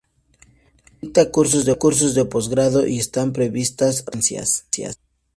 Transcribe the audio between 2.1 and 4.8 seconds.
de posgrado, y están previstas residencias.